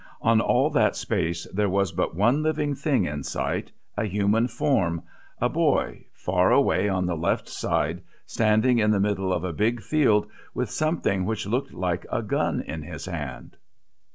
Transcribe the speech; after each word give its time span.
On 0.23 0.41
all 0.41 0.71
that 0.71 0.95
space 0.95 1.45
there 1.53 1.69
was 1.69 1.91
but 1.91 2.15
one 2.15 2.41
living 2.41 2.73
thing 2.73 3.05
in 3.05 3.21
sight, 3.21 3.71
a 3.95 4.05
human 4.05 4.47
form, 4.47 5.03
a 5.39 5.47
boy, 5.47 6.05
far 6.11 6.51
away 6.51 6.89
on 6.89 7.05
the 7.05 7.15
left 7.15 7.47
side, 7.47 8.01
standing 8.25 8.79
in 8.79 8.89
the 8.89 8.99
middle 8.99 9.31
of 9.31 9.43
a 9.43 9.53
big 9.53 9.79
field 9.83 10.25
with 10.55 10.71
something 10.71 11.23
which 11.25 11.45
looked 11.45 11.75
like 11.75 12.07
a 12.11 12.23
gun 12.23 12.61
in 12.61 12.81
his 12.81 13.05
hand. 13.05 13.57